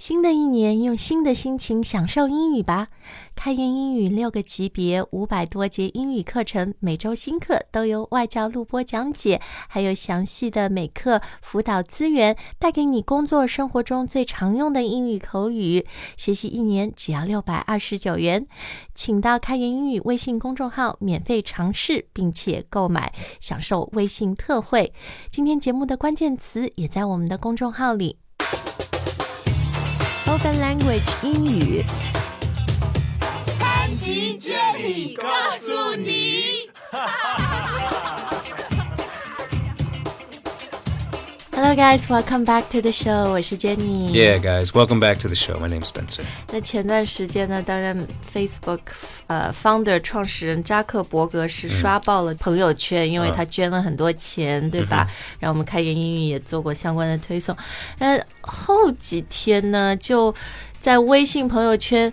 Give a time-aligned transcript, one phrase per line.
[0.00, 2.88] 新的一年，用新的心情享受英语吧！
[3.36, 15.86] 开言英语六个级别，五百多节英语课程，每周新课都有外教录播讲解，还有详细的每课辅导资源，带给你工作生活中最常用的英语口语。
[16.16, 18.46] 学习一年只要六百二十九元，
[18.94, 24.94] 请到开言英语微信公众号免费尝试，并且购买享受微信特惠。
[25.30, 28.16] 今天节目的关键词也在我们的公众号里。
[30.42, 31.84] 跟 language 英语，
[33.58, 35.28] 开局接体告
[35.58, 36.70] 诉你。
[41.70, 43.30] Hello guys, welcome back to the show.
[43.30, 44.10] 我是 Jenny。
[44.10, 45.56] Yeah, guys, welcome back to the show.
[45.56, 46.22] My name's Spencer.
[46.50, 47.96] 那前段时间呢，当然
[48.34, 48.80] Facebook
[49.28, 55.08] 呃 founder 创始人扎克伯格是刷爆了朋友圈，因为他捐了很多钱，对吧？
[55.38, 57.56] 然后我们开言英语也做过相关的推送。
[58.00, 60.34] 那后几天呢，就
[60.80, 62.12] 在微信朋友圈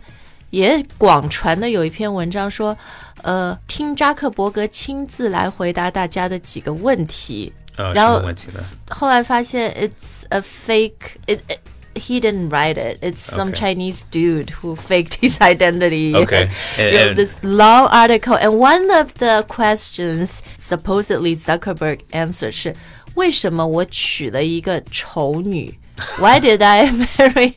[0.52, 2.78] 也广传的有一篇文章说，
[3.24, 7.52] 呃，听扎克伯格亲自来回答大家的几个问题。
[7.79, 8.63] 哦，然后什么问题呢？
[8.91, 11.59] 后来发现 it's a fake it, it
[11.95, 13.75] he didn't write it it's some Okay.
[13.75, 16.49] Chinese dude who faked his identity Okay.
[16.79, 22.75] And- wrote and- this long article and one of the questions supposedly Zuckerberg answered 是
[23.15, 25.79] 为什么我娶了一个丑女
[26.19, 27.55] Why did I marry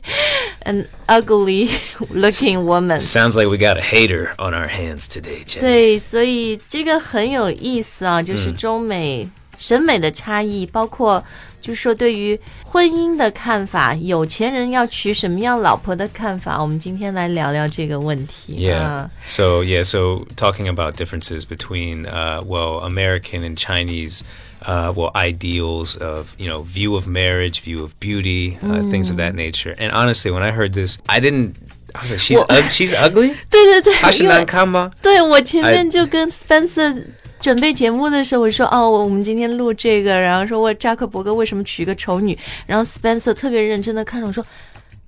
[0.64, 1.68] an ugly
[2.14, 3.00] looking woman?
[3.00, 5.60] Sounds like we got a hater on our hands today, Jenny.
[5.60, 9.28] 对，所以这个很有意思啊，就是中美
[9.60, 11.22] 审美的差异，包括
[11.60, 18.54] 就是说对于婚姻的看法，有钱人要娶什么样老婆的看法，我们今天来聊聊这个问题。
[18.58, 18.82] Yeah.
[18.82, 19.82] 啊 So yeah.
[19.82, 24.22] So talking about differences between uh, well American and Chinese.
[24.66, 29.16] Uh, well, ideals of you know view of marriage, view of beauty, uh, things of
[29.18, 29.76] that nature.
[29.78, 31.54] And honestly, when I heard this, I didn't.
[31.94, 33.36] I was like, she's Well- ug- she's ugly.
[33.48, 34.90] 对对对，她是因为难看吗？
[35.00, 37.04] 对我前面 I- 就跟 Spencer
[37.40, 44.44] 准备节目的时候，我说哦，我们今天录这个，然后说我扎克伯格为什么娶一个丑女，然后 Spencer 特别认真的看着我说，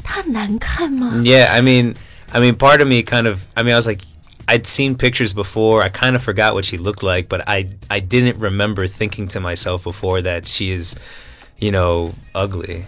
[0.02, 1.20] 她难看吗？
[1.24, 1.94] Yeah, I mean,
[2.30, 3.41] I mean, part of me kind of.
[3.54, 4.02] I mean, I was like,
[4.46, 5.82] I'd seen pictures before.
[5.82, 9.41] I kind of forgot what she looked like, but I I didn't remember thinking to
[9.41, 10.96] myself before that she is,
[11.58, 12.86] you know, ugly.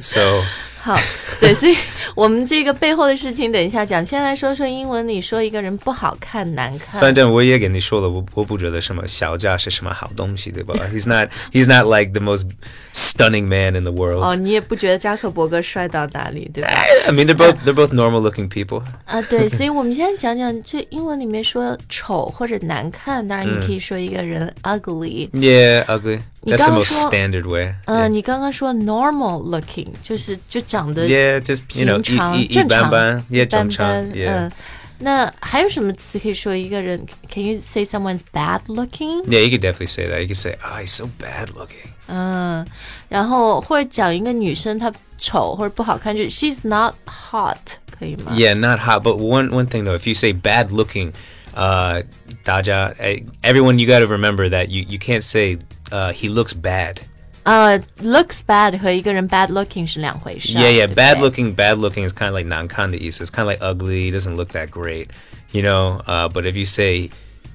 [0.00, 0.42] So
[0.81, 0.99] 好，
[1.39, 1.75] 对，所以
[2.15, 4.03] 我们这个背后的事情等一下讲。
[4.03, 6.99] 先来说说英文里说一个人不好看、难看。
[6.99, 10.73] 反正我也跟你说了，我我不觉得什么小家是什么好东西，对吧？
[10.91, 12.47] He's not he's not like the most
[12.93, 14.23] stunning man in the world.
[14.23, 16.69] 哦，你也不觉得扎克伯格帅到哪里，对吧
[17.05, 18.81] ？I mean, they're both they're both normal looking people.
[19.05, 25.29] 啊，对，所以我们现在讲讲这英文里面说丑或者难看，当然你可以说一个人 ugly。
[25.29, 26.21] Yeah, ugly.
[26.42, 27.74] 你 That's the 刚刚 most 说- standard way.
[27.86, 34.12] 嗯、你刚刚说 normal looking，就是就长得 Yeah, just you 平 know, 常、一一正常、一般般，yeah, 一般正常般。
[34.12, 34.28] ，yeah.
[34.30, 34.52] 嗯，
[34.98, 37.04] 那还有什么词可以说一个人？
[37.30, 39.22] Can you say someone's bad looking？
[39.24, 40.20] Yeah, you could definitely say that.
[40.22, 42.64] You could say, "Oh, he's so bad looking." 嗯，
[43.08, 47.56] 然后或者讲一个女生她丑或者不好看，就是 she's not hot，
[47.98, 48.32] 可以吗？
[48.32, 49.02] Yeah, not hot.
[49.02, 51.12] But one one thing though, if you say bad looking,
[51.54, 52.02] uh,
[52.44, 55.58] Daja, eh, everyone you got to remember that you you can't say
[55.90, 57.00] uh, he looks bad.
[57.44, 60.60] 呃、l o o k s bad 和一个人 bad looking 是两回事啊。
[60.60, 60.86] Yeah, yeah.
[60.86, 64.10] 对不对 Bad looking, bad looking is kind of like non-kan It's kind of like ugly.
[64.10, 65.10] He doesn't look that great,
[65.52, 66.02] you know.
[66.06, 67.10] Uh, but if you say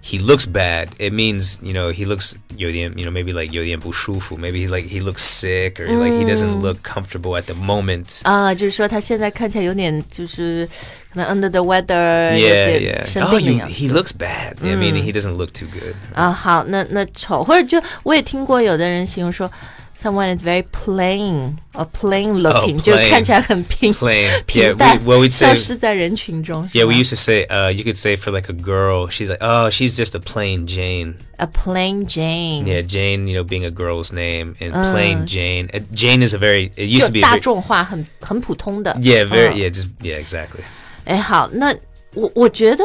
[0.06, 4.36] he looks bad, it means you know he looks 有点 you know maybe like 有点不舒服.
[4.36, 8.22] Maybe he, like he looks sick or like he doesn't look comfortable at the moment.
[8.24, 10.68] 啊、就是说他现在看起来有点就是
[11.14, 13.06] 可能 under the weather，有 Yeah, 点 yeah.
[13.06, 13.74] 生 Oh, 病的 you, 样子。
[13.76, 14.56] he looks bad.
[14.64, 15.94] I mean, he doesn't look too good.
[16.16, 19.52] 啊，好，那那丑，或者就我也听过有的人形容说
[19.98, 24.44] ，someone is very plain or plain looking，、就 plain 看起来很平 Plain.
[24.46, 26.64] 平 Yeah, 淡 we, well, we'd 消 say 失在人群中。
[26.74, 29.08] Yeah, 是 we 吗 used to say, uh, you could say for like a girl,
[29.10, 31.16] she's like, oh, she's just a plain Jane.
[31.38, 35.70] a plain Jane，、 Yeah, Jane, you know, being a girl's name, and plain Jane.
[35.74, 38.96] Uh, Jane is a very, it used 就 to be, a 大 very, 众化，很很普通的。
[39.02, 40.62] yeah, very, 嗯 yeah, just, yeah, exactly.
[41.06, 41.76] 哎，好，那
[42.14, 42.84] 我我觉得，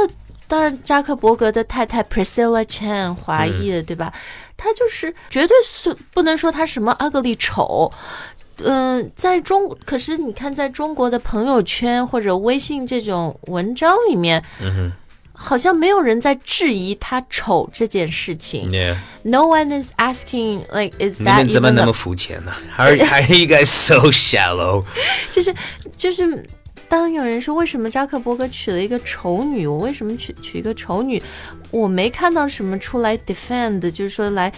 [0.51, 4.11] 当然扎克伯格的太太 Priscilla Chan 华裔的，对吧？
[4.57, 7.89] 她就是绝对是不能说她什么 ugly 丑。
[8.57, 14.91] 嗯，在中，可是你看，在中国的朋友圈或者微信这种文章里面，嗯
[15.33, 18.69] 好像没有人在质疑她丑这件事情。
[19.23, 24.83] No one is asking like is 你 that 们怎么那么肤浅呢？How are, are you guys so shallow?
[25.31, 25.55] 就是
[25.97, 26.45] 就是，
[26.91, 31.23] 当有人说为什么扎克伯格娶了一个丑女，我为什么娶娶一个丑女，
[31.71, 34.51] 我没看到什么出来 defend，就是说来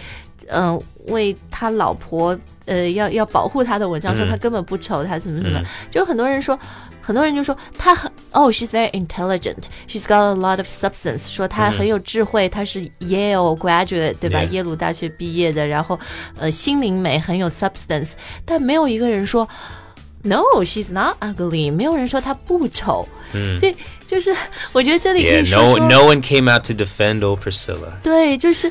[0.48, 6.58] 嗯、呃为他老婆呃要要保护他的文章，说嗯他根本不丑，他怎么怎么，就很多人说。
[7.06, 16.00] 很多人就说他很哦、s h e s very intelligent, she's got a lot of substance，说他很有智慧，他是 Yale graduate 对吧.耶鲁大学毕业的，然后
[16.38, 18.12] 呃心灵美很有 substance，
[18.46, 19.46] 但没有一个人说
[20.23, 23.07] No, she's not ugly，没有人说她不丑，
[23.57, 23.73] 所以
[24.05, 24.35] 就是
[24.73, 27.93] 我觉得这里可以 Yeah, 说 no 说 no one came out to defend old Priscilla.
[28.03, 28.69] 对，就是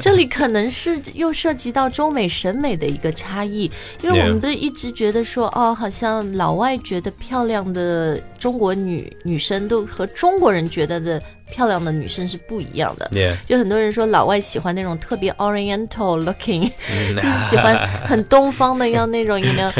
[0.00, 3.70] 这里可能是又涉及到中美审美的一个差异，
[4.00, 4.28] 因为我 Yeah.
[4.28, 11.22] 们不是一直觉得说，哦，好像老外觉得漂亮的中国女女生都和中国人觉得的
[11.53, 13.07] 漂亮的女生是不一样的。
[13.45, 16.71] 就很多人说老外喜欢那种特别 Oriental looking，
[17.15, 19.71] 就是喜欢很东方的，要那种 you know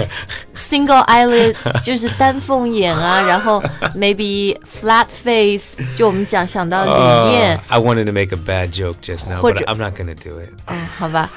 [0.55, 3.61] single eyelid，就是单凤眼啊，然后
[3.95, 7.61] maybe flat face，就我们讲想到李艳 Uh,。
[7.69, 10.39] I wanted to make a bad joke just now, 或 but 者- I'm not gonna do
[10.39, 10.49] it.
[10.67, 11.29] 嗯，好吧，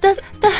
[0.00, 0.51] 但但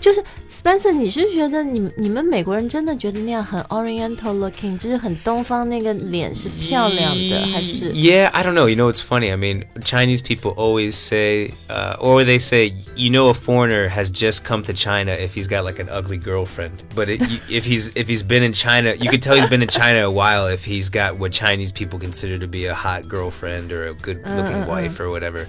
[0.00, 8.68] 就是 Spencer，你是觉得你你们美国人真的觉得那样很 Oriental looking，就是很东方那个脸是漂亮的，还是 Yeah, I don't know.
[8.68, 9.30] You know, it's funny.
[9.32, 14.10] I mean, Chinese people always say, uh, or they say, you know, a foreigner has
[14.10, 16.82] just come to China if he's got like an ugly girlfriend.
[16.94, 19.68] But it, if he's if he's been in China, you could tell he's been in
[19.68, 23.72] China a while if he's got what Chinese people consider to be a hot girlfriend
[23.72, 25.46] or a good-looking wife or whatever.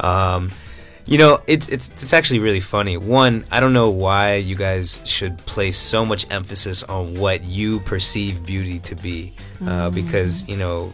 [0.00, 0.50] Um,
[1.06, 2.96] you know, it's it's it's actually really funny.
[2.96, 7.80] One, I don't know why you guys should place so much emphasis on what you
[7.80, 9.34] perceive beauty to be,
[9.66, 10.92] uh, because you know.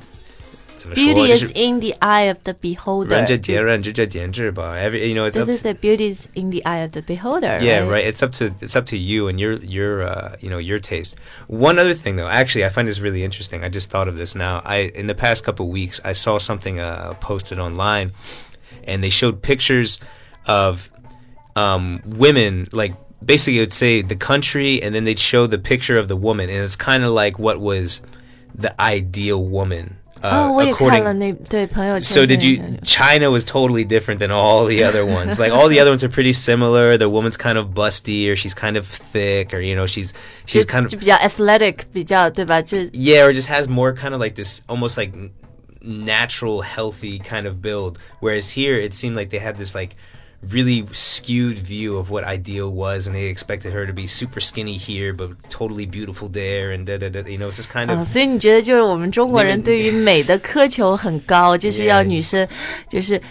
[0.80, 3.10] 怎么说， beauty 就 is 是 in the eye of the beholder？
[3.10, 4.74] 人这节人这这简直吧.
[4.76, 7.02] Every you know, it's 对 up 对 to 对，beauty is in the eye of the
[7.02, 7.60] beholder。
[7.60, 8.02] yeah, right.
[8.02, 11.16] It's up to it's up to you and your your uh, you know your taste.
[11.48, 13.62] One other thing though, actually, I find this really interesting.
[13.62, 14.62] I just thought of this now.
[14.64, 18.12] I in the past couple weeks, I saw something uh, posted online,
[18.84, 20.00] and they showed pictures
[20.46, 20.90] of
[21.56, 22.94] um, women like.
[23.22, 26.48] Basically, it would say the country, and then they'd show the picture of the woman,
[26.48, 28.00] and it's kind of like what was
[28.54, 29.98] the ideal woman.
[30.22, 32.56] 哦， Uh, 我也看了 according 那对朋友圈 so 那 did you?
[32.62, 35.38] 个 China was totally different than all the other ones.
[35.38, 36.96] Like all the other ones are pretty similar.
[36.96, 40.12] The woman's kind of busty, or she's kind of thick, or you know, she's
[40.46, 42.62] 就 she's kind of 就比较 athletic，比较对吧？
[42.62, 45.30] 就 yeah, or just has more kind of like this almost like n-
[45.84, 47.98] natural, healthy kind of build.
[48.20, 49.96] Whereas here, it seemed like they had this like
[50.42, 54.78] really skewed view of what ideal was, and they expected her to be super skinny
[54.78, 57.28] here, but totally beautiful there, and da da da.
[57.28, 62.48] You know, it's just kind 啊， of 所以你觉得就是我们中国人对于美的苛求很高，就是要 Yeah 女生
[62.88, 63.20] 就是。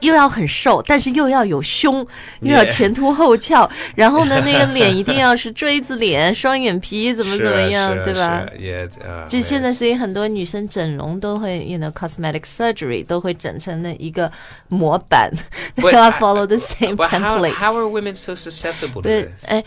[0.00, 2.06] 又要很瘦，但是又要有胸，
[2.40, 8.44] 又要前凸后翘， 然后呢，那个脸一定要是锥子脸，双眼皮，怎么怎么样，对吧？
[8.58, 8.88] 也，
[9.28, 14.30] 就现在所以很多女生整容都会，you know cosmetic surgery 都会整成那一个
[14.68, 15.30] 模板，
[15.80, 17.52] 都要 follow the same template。
[17.54, 19.26] How how are women so susceptible to this?
[19.26, 19.64] 对，哎，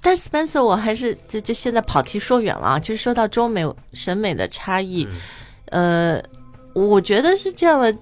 [0.00, 5.06] 但是 Spencer，我还是就就现在跑题说远了啊，就是说到中美审美的差异，
[5.70, 6.20] 呃，
[6.74, 7.94] 我觉得是这样的。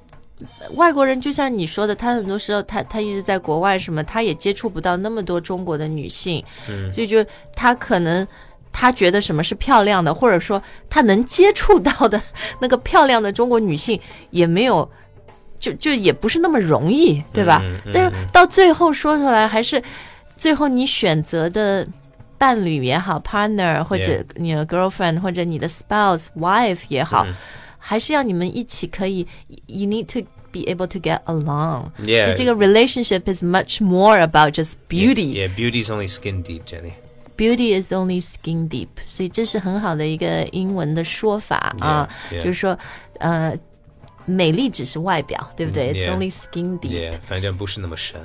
[0.75, 6.44] 外国人就像你说的，他很多时候他他一直在国外什么，他也接触不到那么多中国的女性，
[6.92, 8.26] 所以就他可能
[8.72, 10.60] 他觉得什么是漂亮的，或者说
[10.90, 12.20] 他能接触到的
[12.60, 13.98] 那个漂亮的中国女性
[14.31, 14.88] 也没有，
[15.58, 17.62] 就就也不是那么容易，对吧？
[17.92, 19.80] 但是到最后说出来，还是
[20.37, 21.87] 最后你选择的
[22.37, 27.25] 伴侣也好，partner 或者你的 girlfriend 或者你的 spouse wife 也好，
[27.84, 29.27] 还是要你们一起可以，
[29.67, 31.91] you need to be able to get along。
[32.00, 32.27] Yeah.
[32.27, 35.34] 就这个 relationship is much more about just beauty。
[35.34, 36.93] Yeah, beauty's only skin deep, Jenny.
[37.38, 42.43] Beauty is only skin deep，所以这是很好的一个英文的说法啊 Yeah, yeah.
[42.43, 42.77] 就是说，
[43.19, 43.58] 呃，
[44.26, 46.16] 美丽只是外表，对不对、i t s yeah.
[46.16, 47.12] only skin deep。
[47.12, 48.19] Yeah, 反正不是那么深。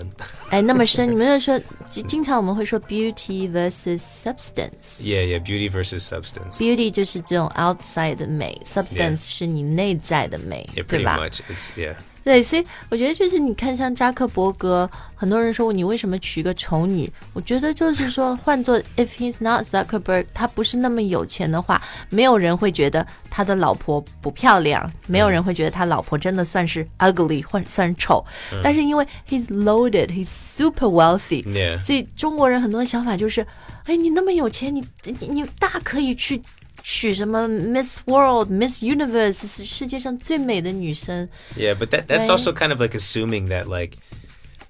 [0.49, 5.01] 哎，那么深，你们就说，经经常我们会说 beauty versus substance。
[5.01, 6.57] Yeah, yeah, beauty versus substance.
[6.57, 11.39] Beauty 就是这种 outside 的美，substance 是你内在的美 Yeah, 对 pretty 吧？much.
[11.49, 11.95] It's yeah.
[12.23, 17.11] 对，所以我觉得就是你看，像扎克伯格，很多人说你为什么娶一个丑女？
[17.33, 28.23] 我觉得就是说，换做 if he's not Zuckerberg，他不是那么有钱的话，没有人会觉得他的老婆不漂亮，没有人会觉得他老婆真的算是 ugly 或者算丑。
[28.61, 31.81] 但是因为 he's loaded，he's super wealthy，Yeah.
[31.81, 33.45] 所以中国人很多想法就是，
[33.85, 36.41] 哎，你那么有钱，你你你大可以去
[36.88, 41.28] 娶什么 Miss World、Miss Universe，是世界上最美的女生。
[41.56, 42.30] Yeah, but that that's Right.
[42.30, 43.96] also kind of like assuming that like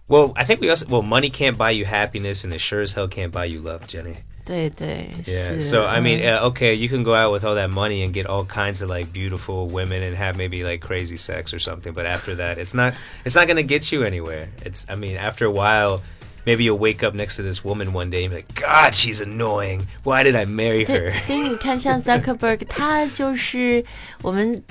[0.09, 2.93] well, I think we also well, money can't buy you happiness and it sure as
[2.95, 4.17] hell can't buy you love, Jenny.
[4.45, 5.59] 对对 Yeah.
[5.59, 8.05] 是 So I mean, 嗯 uh, okay, you can go out with all that money
[8.05, 11.59] and get all kinds of like beautiful women and have maybe like crazy sex or
[11.59, 12.93] something, but after that, it's not
[13.25, 14.49] it's not gonna get you anywhere.
[14.63, 16.03] It's I mean, after a while.
[16.47, 19.23] Maybe you'll wake up next to this woman one day and be like, God, she's
[19.23, 19.87] annoying.
[20.03, 21.19] Why did I marry 对， her?
[21.19, 23.83] 所以你看，像 Zuckerberg， 他就是
[24.21, 24.63] 我们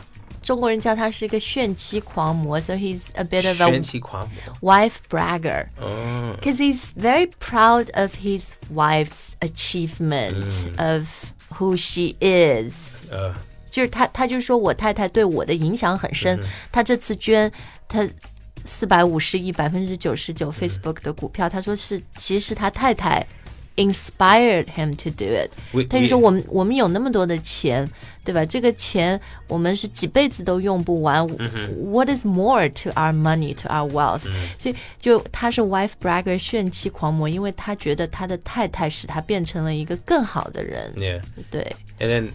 [0.43, 4.55] 中国人叫他是一个炫妻狂魔，so he's a bit of a 炫妻狂魔。
[4.61, 5.67] wife bragger.
[5.81, 6.35] Oh.
[6.35, 10.45] Because he's very proud of his wife's achievement
[10.77, 11.07] of
[11.57, 13.09] who she is.
[13.11, 13.33] Uh,
[13.71, 16.39] 就是他，他就说我太太对我的影响很深。
[16.71, 17.51] 他这次捐
[17.87, 18.07] 他
[18.67, 23.25] 四百五十亿，百分之九十九 Facebook 的股票，他说是其实是他太太
[23.75, 25.49] inspired him to do it。
[25.71, 27.89] We- 他就说 we- 我们我们有那么多的钱，
[28.23, 28.45] 对吧？
[28.45, 31.27] 这个钱我们是几辈子都用不完。
[31.91, 40.93] What is more to our money, to our wealth？、所以就他是 wife bragger 炫妻狂魔，因为他觉得他的太太使他变成了一个更好的人。
[40.95, 41.21] yeah.
[41.49, 42.29] 对， And then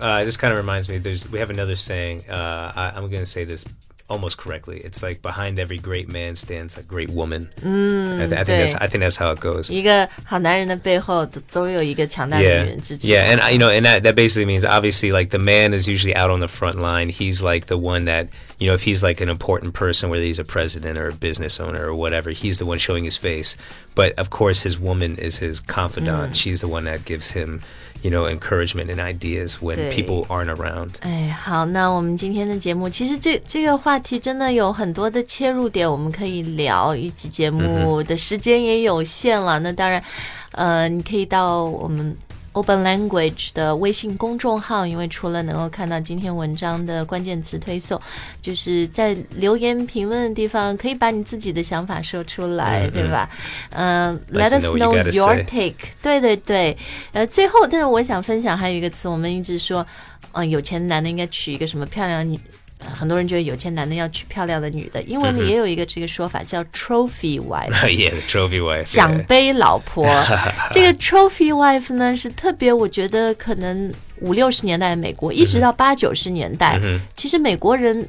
[0.00, 0.98] uh, this kind of reminds me.
[0.98, 2.20] There's we have another saying.
[2.28, 3.66] Uh, I, I'm going to say this
[4.08, 4.82] almost correctly.
[4.84, 7.48] It's like behind every great man stands a great woman.
[7.62, 8.84] Mm, I, th- I think that's 对。
[8.84, 9.72] I think that's how it goes.
[9.72, 13.08] 一个好男人的背后总总有一个强大的女 Yeah, 人支持。
[13.08, 15.88] yeah, and uh, you know, and that that basically means obviously like the man is
[15.88, 17.08] usually out on the front line.
[17.08, 20.38] He's like the one that you know if he's like an important person, whether he's
[20.38, 23.56] a president or a business owner or whatever, he's the one showing his face.
[23.94, 26.36] But of course, his woman is his confidant.
[26.36, 27.60] She's the one that gives him,
[28.02, 29.90] you know, encouragement and ideas when 对。
[29.90, 30.96] people aren't around.
[31.00, 36.95] 哎，好，那我们今天的节目，其实这这个话 题真的有很多的切入点，我们可以聊。
[36.95, 40.03] 一集节目的时间也有限了，那当然，
[40.51, 42.15] 呃，你可以到我们
[42.53, 48.01] Open Language 的微信公众号，因为除了能够看到今天文章的关键词推送，
[48.41, 53.29] 就是在留言评论的地方，可以把你自己的想法说出来，对吧？
[53.69, 55.75] 嗯、l e t us know your take。
[56.01, 56.75] 对对对，
[57.13, 59.85] 呃，最后，但是我想分享还有一个词，我们一直说，
[60.31, 62.39] 嗯、有钱男的应该娶一个什么漂亮女。
[62.79, 68.85] 呃很多人觉得有钱男的要娶漂亮的女的，英文里也有一个这个说法叫 trophy wife，yeah, the trophy wife.
[68.85, 69.25] 奖 yeah.
[69.25, 70.07] 杯老婆。
[70.71, 76.79] 这个 trophy wife 呢是特别，我觉得可能五六十年代的美国，一直到八九十年代，
[77.15, 78.07] 其实美国人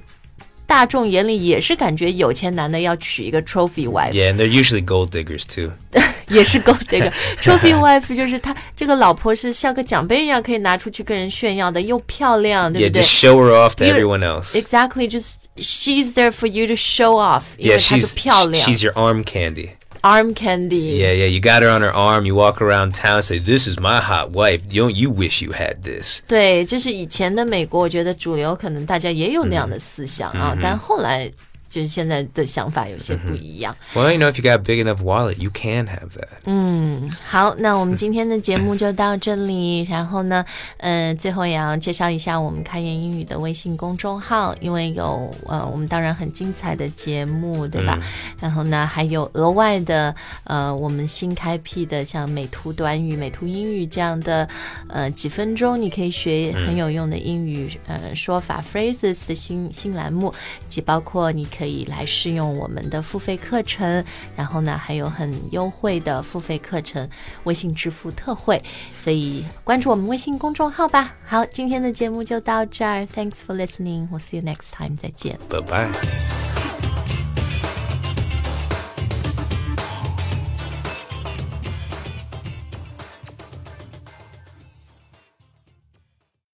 [0.70, 5.72] 大众眼里也是感觉有钱男的要娶一个 trophy wife， Yeah, and they're usually gold diggers too.
[6.30, 14.60] 也是 gold digger。trophy wife 就是他这个老婆是像个奖杯一样可以拿出去跟人炫耀的，又漂亮，对 Yeah, 不对 just show her off to You're- everyone else.
[14.60, 18.94] Exactly, just she's there for you to show off，因 Yeah, 为她就 she's 漂亮 she's your
[18.96, 19.70] arm candy.
[20.01, 21.00] ，arm candy。
[21.00, 21.27] Yeah, yeah.
[21.27, 22.25] You got her on her arm.
[22.25, 25.54] You walk around town, say, "This is my hot wife." You don't you wish you
[25.54, 26.22] had this?
[26.27, 31.32] 对，就是以前的美国，我觉得主流可能大家也有那样的思想啊，但后来
[31.71, 33.75] 就是现在的想法有些不一样。
[33.95, 36.29] Well, you know, if you got a big enough wallet, you can have that.
[36.45, 39.83] 嗯好，那我们今天的节目就到这里。
[39.89, 40.45] 然后呢，
[40.79, 47.99] 呃、最后也要介绍一下我们开言英语的微信公众号，因为有呃，我们当然很精彩的节目，对吧？
[48.41, 54.49] 然后呢，还有额外的呃，我们新开辟的像美图短语、美图英语这样的
[54.89, 64.02] 呃几分钟你可以学很有用的英语、呃说法 phrases 的新新栏目，以及包括你可以来试用我们的付费课程，
[64.35, 67.07] 然后呢还有很优惠的付费课程
[67.45, 68.62] 微信支付特惠，
[68.99, 71.14] 所以关注我们微信公众号吧。
[71.26, 75.38] 好，今天的节目就到这儿，Thanks for listening，We'll see you next time，再见。
[75.50, 76.39] 拜拜